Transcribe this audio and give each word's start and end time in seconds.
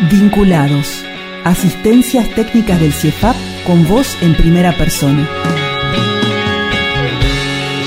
Vinculados. 0.00 1.04
Asistencias 1.44 2.28
técnicas 2.30 2.80
del 2.80 2.92
CIEFAP 2.92 3.34
con 3.66 3.86
voz 3.88 4.16
en 4.22 4.34
primera 4.34 4.72
persona. 4.72 5.28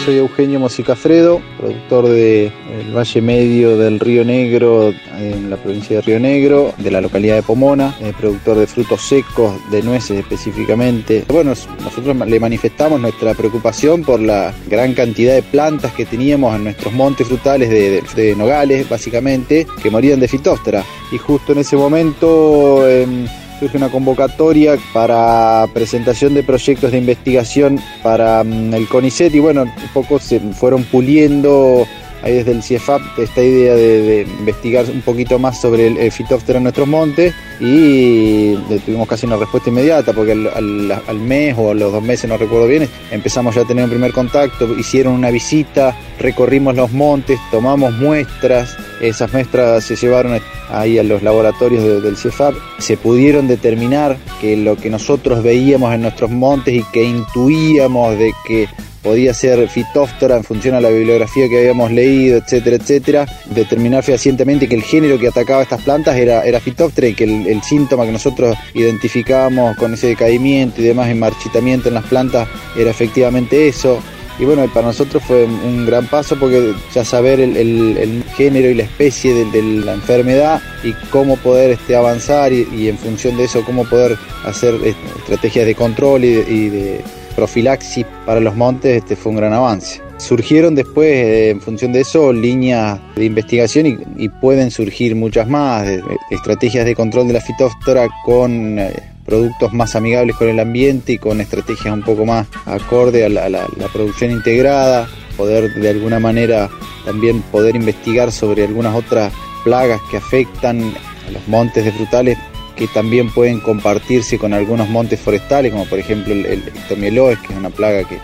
Soy 0.06 0.18
Eugenio 0.18 0.60
Mosicafredo, 0.60 1.42
productor 1.60 2.08
de 2.08 2.52
el 2.80 2.96
Valle 2.96 3.22
Medio 3.22 3.78
del 3.78 4.00
Río 4.00 4.26
Negro 4.26 4.92
en 5.20 5.50
la 5.50 5.58
provincia 5.58 5.98
de 5.98 6.02
Río 6.02 6.20
Negro, 6.20 6.74
de 6.80 6.90
la 6.90 7.02
localidad 7.02 7.36
de 7.36 7.44
Pomona, 7.44 7.96
eh, 8.02 8.12
productor 8.18 8.58
de 8.58 8.66
frutos 8.66 9.02
secos, 9.02 9.54
de 9.70 9.84
nueces 9.84 10.18
específicamente. 10.18 11.26
Bueno, 11.28 11.54
nosotros 11.84 12.16
le 12.28 12.40
manifestamos 12.40 13.00
nuestra 13.00 13.36
preocupación 13.36 14.04
por 14.04 14.20
la 14.20 14.54
gran 14.68 14.94
cantidad 14.94 15.36
de 15.36 15.44
plantas 15.44 15.94
que 15.94 16.06
teníamos 16.06 16.56
en 16.56 16.64
nuestros 16.64 16.92
montes 16.94 17.28
frutales 17.28 17.70
de, 17.70 18.36
nogales, 18.36 18.90
básicamente, 18.90 19.68
que 19.84 19.92
morían 19.92 20.20
de 20.20 20.28
fitóstera. 20.28 20.84
Y 21.12 21.20
justo 21.20 21.52
en 21.52 21.60
ese 21.60 21.78
momento... 21.78 22.88
Em, 22.90 23.28
surge 23.62 23.78
una 23.78 23.90
convocatoria 23.90 24.76
para 24.92 25.68
presentación 25.72 26.34
de 26.34 26.42
proyectos 26.42 26.92
de 26.92 26.98
investigación 26.98 27.80
para 28.02 28.44
mm, 28.44 28.74
el 28.74 28.88
CONICET 28.88 29.36
y 29.36 29.40
bueno, 29.40 29.62
un 29.62 29.90
poco 29.94 30.18
se 30.18 30.40
fueron 30.40 30.84
puliendo 30.86 31.86
ahí 32.24 32.34
desde 32.34 32.54
el 32.54 32.64
CIEFAP 32.64 33.20
esta 33.20 33.44
idea 33.44 33.76
de, 33.76 34.26
investigar 34.40 34.86
un 34.86 35.02
poquito 35.02 35.38
más 35.38 35.62
sobre 35.62 35.88
el, 35.88 35.98
el 35.98 36.12
fitóptero 36.12 36.58
en 36.58 36.64
nuestros 36.64 36.88
montes 36.88 37.36
y 37.60 38.56
tuvimos 38.86 39.08
casi 39.08 39.28
una 39.28 39.38
respuesta 39.38 39.70
inmediata 39.70 40.12
porque 40.14 40.32
al, 40.32 41.20
mes 41.20 41.56
o 41.56 41.70
a 41.70 41.74
los 41.76 41.92
dos 41.92 42.02
meses, 42.02 42.28
no 42.28 42.38
recuerdo 42.38 42.66
bien, 42.66 42.90
empezamos 43.12 43.54
ya 43.54 43.62
a 43.62 43.66
tener 43.66 43.84
un 43.84 43.92
primer 43.92 44.12
contacto, 44.12 44.68
hicieron 44.76 45.14
una 45.14 45.30
visita, 45.30 45.96
recorrimos 46.20 46.76
los 46.76 46.92
montes, 46.92 47.40
tomamos 47.52 47.94
muestras, 47.94 48.76
esas 49.00 49.32
muestras 49.32 49.84
se 49.84 49.96
llevaron 49.96 50.34
ahí 50.72 50.98
a 51.00 51.04
los 51.04 51.24
laboratorios 51.24 52.04
del 52.04 52.18
CIEFAP, 52.18 52.56
se 52.80 52.98
pudieron 52.98 53.48
determinar 53.48 54.18
que 54.40 54.56
lo 54.58 54.76
que 54.78 54.90
nosotros 54.90 55.44
veíamos 55.44 55.94
en 55.94 56.02
nuestros 56.02 56.32
montes 56.32 56.74
y 56.74 56.84
que 56.92 57.04
intuíamos 57.04 58.18
de 58.18 58.34
que 58.48 58.68
podía 59.02 59.34
ser 59.34 59.68
fitóftora 59.68 60.38
en 60.38 60.44
función 60.44 60.76
a 60.76 60.82
la 60.82 60.90
bibliografía 60.90 61.50
que 61.50 61.58
habíamos 61.58 61.92
leído, 61.92 62.38
etcétera, 62.38 62.76
etcétera, 62.76 63.26
determinar 63.54 64.04
fehacientemente 64.04 64.68
que 64.68 64.76
el 64.76 64.84
género 64.84 65.18
que 65.20 65.28
atacaba 65.28 65.64
estas 65.64 65.82
plantas 65.82 66.16
era, 66.16 66.44
era 66.44 66.62
y 66.64 67.14
que 67.14 67.24
el, 67.24 67.64
síntoma 67.64 68.06
que 68.06 68.12
nosotros 68.12 68.56
identificábamos 68.74 69.76
con 69.78 69.94
ese 69.94 70.08
decaimiento 70.08 70.82
y 70.82 70.86
demás, 70.86 71.10
en 71.10 71.20
marchitamiento 71.20 71.88
en 71.88 71.96
las 71.96 72.06
plantas, 72.06 72.48
era 72.78 72.92
efectivamente 72.92 73.68
eso. 73.68 74.02
Y 74.40 74.46
bueno, 74.46 74.66
para 74.74 74.88
nosotros 74.88 75.22
fue 75.24 75.46
un 75.46 75.86
gran 75.86 76.08
paso 76.08 76.38
porque 76.40 76.74
ya 76.94 77.06
saber 77.06 77.40
el, 77.40 78.24
género 78.36 78.70
y 78.70 78.76
la 78.76 78.84
especie 78.84 79.34
de, 79.34 79.62
la 79.62 79.94
enfermedad 79.94 80.62
y 80.84 80.94
cómo 81.10 81.38
poder 81.38 81.72
este, 81.72 81.96
avanzar 81.96 82.52
y, 82.54 82.88
en 82.88 82.98
función 82.98 83.38
de 83.38 83.44
eso 83.44 83.64
cómo 83.66 83.86
poder 83.86 84.18
hacer 84.46 84.74
este, 84.76 85.20
estrategias 85.20 85.66
de 85.66 85.76
control 85.76 86.24
y 86.24 86.70
de 86.70 87.02
profilaxis 87.36 88.06
para 88.26 88.40
los 88.40 88.56
montes 88.56 88.98
este 88.98 89.16
fue 89.16 89.32
un 89.32 89.38
gran 89.38 89.54
avance. 89.54 90.02
Surgieron 90.18 90.76
después, 90.76 91.10
eh, 91.10 91.50
en 91.50 91.62
función 91.62 91.92
de 91.92 92.02
eso, 92.02 92.32
líneas 92.32 93.00
de 93.16 93.26
investigación 93.26 94.14
y, 94.18 94.30
pueden 94.30 94.70
surgir 94.70 95.16
muchas 95.16 95.48
más, 95.48 95.88
estrategias 96.30 96.86
de 96.86 96.96
control 96.96 97.28
de 97.28 97.34
la 97.34 97.42
fitóftora 97.42 98.08
con 98.24 98.78
eh, 98.78 98.94
productos 99.32 99.72
más 99.72 99.96
amigables 99.96 100.36
con 100.36 100.50
el 100.50 100.60
ambiente 100.60 101.14
y 101.14 101.18
con 101.18 101.40
estrategias 101.40 101.94
un 101.94 102.02
poco 102.02 102.26
más 102.26 102.48
acorde 102.66 103.24
a 103.24 103.30
la, 103.30 103.66
producción 103.94 104.30
integrada, 104.30 105.08
poder 105.38 105.74
de 105.74 105.90
alguna 105.90 106.20
manera 106.20 106.70
también 107.06 107.42
poder 107.44 107.78
investigar 107.78 108.34
sobre 108.34 108.66
algunas 108.66 108.94
otras 108.94 109.32
plagas 109.64 110.02
que 110.12 110.18
afectan 110.18 110.82
a 110.82 111.32
los 111.32 111.48
montes 111.48 111.86
de 111.86 111.94
frutales 111.94 112.38
que 112.76 112.88
también 112.88 113.32
pueden 113.32 113.62
compartirse 113.62 114.38
con 114.38 114.54
algunos 114.54 114.90
montes 114.90 115.18
forestales, 115.18 115.72
como 115.72 115.86
por 115.86 116.00
ejemplo 116.00 116.34
el, 116.34 116.46
el 116.46 116.64
que 116.64 117.54
es 117.54 117.58
una 117.58 117.70
plaga 117.70 118.04
que, 118.04 118.20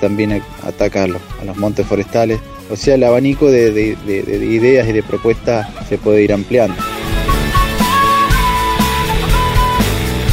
también 0.00 0.40
ataca 0.62 1.02
a 1.02 1.06
los, 1.08 1.56
montes 1.56 1.84
forestales. 1.86 2.40
O 2.70 2.76
sea, 2.76 2.94
el 2.94 3.02
abanico 3.02 3.50
de, 3.50 3.96
ideas 4.06 4.88
y 4.88 4.92
de 4.92 5.02
propuestas 5.02 5.68
se 5.88 5.98
puede 5.98 6.22
ir 6.22 6.32
ampliando. 6.32 6.76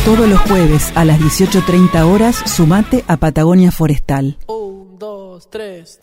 Todos 0.09 0.27
los 0.27 0.39
jueves 0.39 0.91
a 0.95 1.05
las 1.05 1.19
18.30 1.19 2.01
horas, 2.01 2.35
sumate 2.47 3.05
a 3.07 3.17
Patagonia 3.17 3.71
Forestal. 3.71 4.39
Un, 4.47 4.97
dos, 4.97 5.47
tres. 5.51 5.99